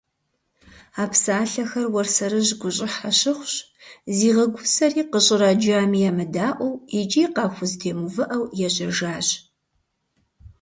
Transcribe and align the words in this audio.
А 1.01 1.03
псалъэхэр 1.11 1.85
Уэрсэрыжь 1.93 2.51
гущӀыхьэ 2.59 3.09
щыхъущ, 3.19 3.53
зигъэгусэри, 4.17 5.03
къыщӀраджами 5.11 5.99
емыдаӀуэу 6.09 6.81
икӀи 6.99 7.23
къахузэтемыувыӀэу, 7.35 8.43
ежьэжащ. 8.65 9.27